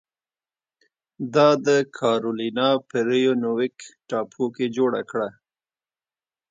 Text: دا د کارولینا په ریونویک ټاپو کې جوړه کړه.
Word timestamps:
دا 1.33 1.49
د 1.65 1.67
کارولینا 1.97 2.69
په 2.87 2.97
ریونویک 3.07 3.77
ټاپو 4.09 4.45
کې 4.55 4.65
جوړه 4.77 5.01
کړه. 5.11 5.29